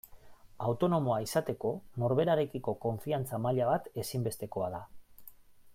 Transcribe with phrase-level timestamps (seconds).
[0.69, 4.81] Autonomoa izateko norberarekiko konfiantza maila bat ezinbestekoa da.